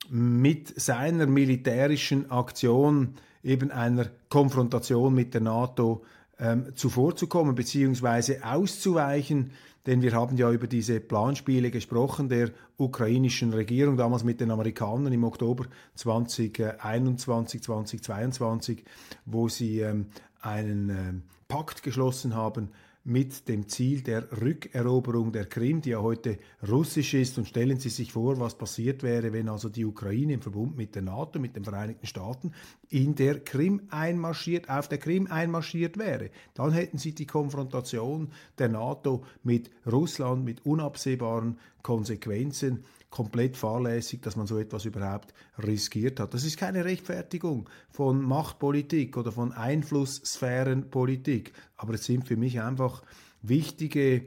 mit 0.10 0.80
seiner 0.80 1.26
militärischen 1.26 2.32
Aktion 2.32 3.16
eben 3.44 3.70
einer 3.70 4.10
Konfrontation 4.30 5.14
mit 5.14 5.34
der 5.34 5.42
NATO 5.42 6.04
ähm, 6.44 6.76
zuvorzukommen 6.76 7.56
bzw. 7.56 8.42
auszuweichen. 8.42 9.52
Denn 9.86 10.02
wir 10.02 10.14
haben 10.14 10.38
ja 10.38 10.52
über 10.52 10.68
diese 10.68 11.00
Planspiele 11.00 11.72
gesprochen 11.72 12.30
der 12.30 12.52
ukrainischen 12.78 13.54
Regierung, 13.54 13.98
damals 13.98 14.24
mit 14.24 14.40
den 14.40 14.52
Amerikanern 14.52 15.12
im 15.12 15.24
Oktober 15.24 15.66
2021, 15.96 17.62
2022, 17.64 18.84
wo 19.26 19.50
sie 19.50 19.80
ähm, 19.80 20.08
einen 20.42 20.90
äh, 20.90 21.14
Pakt 21.48 21.84
geschlossen 21.84 22.36
haben 22.36 22.70
mit 23.06 23.50
dem 23.50 23.68
Ziel 23.68 24.02
der 24.02 24.42
Rückeroberung 24.42 25.34
der 25.34 25.46
Krim, 25.46 25.82
die 25.82 25.90
ja 25.90 26.02
heute 26.02 26.38
russisch 26.68 27.14
ist. 27.14 27.38
Und 27.38 27.48
stellen 27.48 27.78
Sie 27.78 27.90
sich 27.90 28.14
vor, 28.14 28.40
was 28.40 28.58
passiert 28.58 29.04
wäre, 29.04 29.34
wenn 29.34 29.50
also 29.50 29.68
die 29.68 29.84
Ukraine 29.84 30.34
im 30.34 30.42
Verbund 30.42 30.78
mit 30.78 30.96
der 30.96 31.02
NATO, 31.02 31.40
mit 31.40 31.56
den 31.56 31.66
Vereinigten 31.66 32.08
Staaten 32.08 32.54
in 32.90 33.16
der 33.16 33.42
Krim 33.42 33.82
einmarschiert, 33.90 34.70
auf 34.70 34.88
der 34.88 35.00
Krim 35.00 35.28
einmarschiert 35.28 35.98
wäre. 35.98 36.30
Dann 36.54 36.72
hätten 36.72 36.98
Sie 36.98 37.14
die 37.14 37.28
Konfrontation 37.28 38.32
der 38.58 38.70
NATO 38.70 39.26
mit 39.44 39.70
Russland, 39.86 40.46
mit 40.46 40.66
unabsehbaren 40.66 41.58
Konsequenzen 41.84 42.86
komplett 43.10 43.58
fahrlässig, 43.58 44.22
dass 44.22 44.36
man 44.36 44.48
so 44.48 44.58
etwas 44.58 44.86
überhaupt 44.86 45.36
riskiert 45.64 46.20
hat. 46.20 46.34
Das 46.34 46.44
ist 46.44 46.58
keine 46.58 46.84
Rechtfertigung 46.84 47.70
von 47.92 48.24
Machtpolitik 48.24 49.18
oder 49.18 49.32
von 49.32 49.52
Einflusssphärenpolitik, 49.52 51.54
aber 51.78 51.94
es 51.94 52.06
sind 52.06 52.28
für 52.28 52.38
mich 52.38 52.60
einfach 52.60 53.04
wichtige 53.44 54.26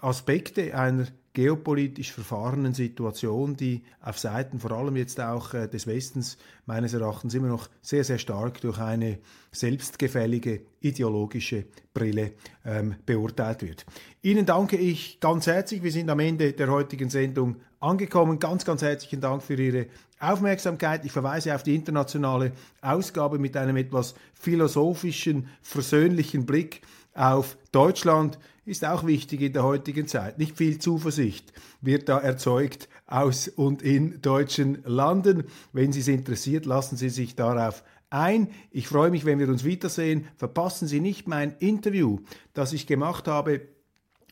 Aspekte 0.00 0.74
einer 0.74 1.06
geopolitisch 1.34 2.12
verfahrenen 2.12 2.74
Situation, 2.74 3.56
die 3.56 3.82
auf 4.00 4.18
Seiten 4.18 4.60
vor 4.60 4.70
allem 4.70 4.96
jetzt 4.96 5.20
auch 5.20 5.52
äh, 5.52 5.68
des 5.68 5.86
Westens 5.86 6.38
meines 6.64 6.94
Erachtens 6.94 7.34
immer 7.34 7.48
noch 7.48 7.68
sehr, 7.82 8.04
sehr 8.04 8.18
stark 8.18 8.60
durch 8.60 8.78
eine 8.78 9.18
selbstgefällige 9.50 10.62
ideologische 10.80 11.66
Brille 11.92 12.32
ähm, 12.64 12.94
beurteilt 13.04 13.62
wird. 13.62 13.84
Ihnen 14.22 14.46
danke 14.46 14.76
ich 14.76 15.18
ganz 15.18 15.46
herzlich. 15.48 15.82
Wir 15.82 15.92
sind 15.92 16.08
am 16.08 16.20
Ende 16.20 16.52
der 16.52 16.70
heutigen 16.70 17.10
Sendung 17.10 17.56
angekommen. 17.80 18.38
Ganz, 18.38 18.64
ganz 18.64 18.82
herzlichen 18.82 19.20
Dank 19.20 19.42
für 19.42 19.54
Ihre 19.54 19.86
Aufmerksamkeit. 20.32 21.04
Ich 21.04 21.12
verweise 21.12 21.54
auf 21.54 21.62
die 21.62 21.74
internationale 21.74 22.52
Ausgabe 22.80 23.38
mit 23.38 23.56
einem 23.56 23.76
etwas 23.76 24.14
philosophischen, 24.34 25.48
versöhnlichen 25.62 26.46
Blick 26.46 26.82
auf 27.14 27.56
Deutschland 27.70 28.38
ist 28.66 28.84
auch 28.84 29.06
wichtig 29.06 29.42
in 29.42 29.52
der 29.52 29.62
heutigen 29.62 30.08
Zeit. 30.08 30.38
Nicht 30.38 30.56
viel 30.56 30.78
Zuversicht 30.78 31.52
wird 31.80 32.08
da 32.08 32.18
erzeugt 32.18 32.88
aus 33.06 33.48
und 33.48 33.82
in 33.82 34.20
deutschen 34.22 34.82
Landen. 34.84 35.44
Wenn 35.72 35.92
Sie 35.92 36.00
es 36.00 36.08
interessiert, 36.08 36.66
lassen 36.66 36.96
Sie 36.96 37.10
sich 37.10 37.36
darauf 37.36 37.84
ein. 38.10 38.48
Ich 38.70 38.88
freue 38.88 39.10
mich, 39.10 39.24
wenn 39.24 39.38
wir 39.38 39.48
uns 39.48 39.64
wiedersehen. 39.64 40.26
Verpassen 40.36 40.88
Sie 40.88 41.00
nicht 41.00 41.28
mein 41.28 41.54
Interview, 41.58 42.20
das 42.54 42.72
ich 42.72 42.86
gemacht 42.86 43.28
habe 43.28 43.60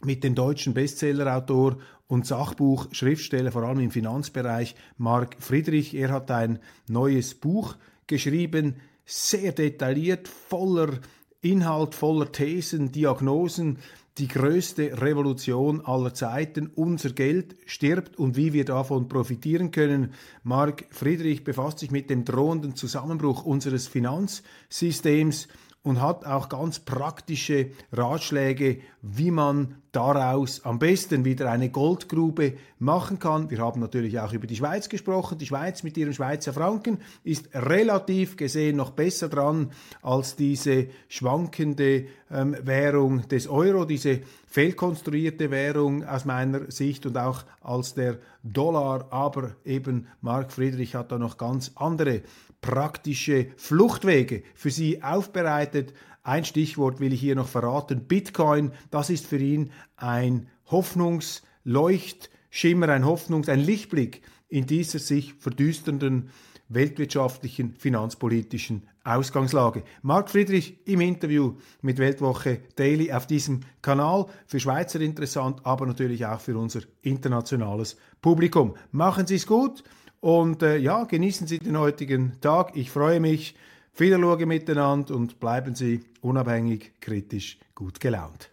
mit 0.05 0.24
dem 0.24 0.35
deutschen 0.35 0.74
Bestsellerautor 0.74 1.76
und 2.12 2.27
Sachbuchschriftsteller, 2.27 3.53
vor 3.53 3.62
allem 3.62 3.81
im 3.81 3.90
Finanzbereich, 3.90 4.75
Marc 4.98 5.37
Friedrich. 5.38 5.94
Er 5.94 6.11
hat 6.11 6.31
ein 6.31 6.59
neues 6.87 7.35
Buch 7.35 7.77
geschrieben, 8.07 8.77
sehr 9.07 9.53
detailliert, 9.53 10.29
voller 10.29 10.98
Inhalt, 11.40 11.94
voller 11.94 12.31
Thesen, 12.31 12.92
Diagnosen, 12.92 13.79
die 14.18 14.29
größte 14.29 15.01
Revolution 15.01 15.81
aller 15.81 16.12
Zeiten. 16.12 16.66
Unser 16.66 17.12
Geld 17.12 17.57
stirbt 17.64 18.18
und 18.18 18.37
wie 18.37 18.53
wir 18.53 18.66
davon 18.66 19.09
profitieren 19.09 19.70
können. 19.70 20.12
Mark 20.42 20.85
Friedrich 20.90 21.44
befasst 21.44 21.79
sich 21.79 21.90
mit 21.90 22.11
dem 22.11 22.27
drohenden 22.27 22.77
Zusammenbruch 22.77 23.42
unseres 23.42 23.88
Finanzsystems 23.88 25.48
und 25.83 26.01
hat 26.01 26.25
auch 26.25 26.49
ganz 26.49 26.79
praktische 26.79 27.71
Ratschläge, 27.90 28.79
wie 29.03 29.33
man 29.33 29.77
daraus 29.90 30.64
am 30.64 30.79
besten 30.79 31.25
wieder 31.25 31.51
eine 31.51 31.71
Goldgrube 31.71 32.55
machen 32.79 33.18
kann. 33.18 33.51
Wir 33.51 33.59
haben 33.59 33.81
natürlich 33.81 34.21
auch 34.21 34.33
über 34.33 34.47
die 34.47 34.57
Schweiz 34.57 34.88
gesprochen. 34.88 35.38
Die 35.38 35.47
Schweiz 35.47 35.83
mit 35.83 35.97
ihrem 35.99 36.12
Schweizer 36.12 36.53
Franken 36.53 36.99
ist 37.25 37.49
relativ 37.53 38.37
gesehen 38.37 38.77
noch 38.77 38.92
besser 38.92 39.29
dran 39.29 39.73
als 40.01 40.37
diese 40.37 40.87
schwankende 41.09 42.07
ähm, 42.31 42.57
Währung 42.62 43.29
des 43.29 43.49
Euro, 43.49 43.85
diese 43.85 44.21
fehlkonstruierte 44.47 45.51
Währung 45.51 46.05
aus 46.05 46.25
meiner 46.25 46.71
Sicht 46.71 47.05
und 47.05 47.18
auch 47.18 47.45
als 47.61 47.95
der 47.95 48.18
Dollar. 48.45 49.09
Aber 49.11 49.57
eben 49.64 50.07
Mark 50.21 50.53
Friedrich 50.53 50.95
hat 50.95 51.11
da 51.11 51.18
noch 51.18 51.37
ganz 51.37 51.73
andere 51.75 52.23
praktische 52.62 53.48
Fluchtwege 53.57 54.42
für 54.55 54.70
sie 54.70 55.03
aufbereitet. 55.03 55.92
Ein 56.22 56.46
Stichwort 56.46 57.01
will 57.01 57.12
ich 57.12 57.20
hier 57.20 57.35
noch 57.35 57.48
verraten. 57.48 58.07
Bitcoin, 58.07 58.72
das 58.90 59.11
ist 59.11 59.27
für 59.27 59.37
ihn 59.37 59.70
ein 59.96 60.48
Hoffnungsleuchtschimmer, 60.70 62.88
ein 62.88 63.05
Hoffnungs-, 63.05 63.51
ein 63.51 63.61
Lichtblick 63.61 64.22
in 64.48 64.66
dieser 64.66 64.98
sich 64.98 65.35
verdüsternden 65.35 66.31
weltwirtschaftlichen, 66.68 67.75
finanzpolitischen 67.77 68.88
Ausgangslage. 69.05 69.83
Marc 70.03 70.31
Friedrich 70.31 70.79
im 70.87 71.01
Interview 71.01 71.57
mit 71.83 71.98
Weltwoche 71.98 72.61
Daily 72.77 73.12
auf 73.12 73.27
diesem 73.27 73.62
Kanal. 73.83 74.27
Für 74.46 74.61
Schweizer 74.61 75.01
interessant, 75.01 75.61
aber 75.64 75.87
natürlich 75.87 76.25
auch 76.25 76.40
für 76.40 76.57
unser 76.57 76.83
internationales 77.03 77.96
Publikum. 78.22 78.77
Machen 78.92 79.27
Sie 79.27 79.35
es 79.35 79.46
gut 79.46 79.83
und 80.22 80.62
äh, 80.62 80.76
ja, 80.76 81.02
genießen 81.02 81.48
Sie 81.48 81.58
den 81.58 81.76
heutigen 81.76 82.40
Tag. 82.40 82.76
Ich 82.76 82.92
freue 82.92 83.18
mich. 83.18 83.56
Viel 83.92 84.12
Schauen 84.12 84.48
miteinander 84.48 85.16
und 85.16 85.40
bleiben 85.40 85.74
Sie 85.74 86.04
unabhängig, 86.20 86.92
kritisch, 87.00 87.58
gut 87.74 87.98
gelaunt. 87.98 88.52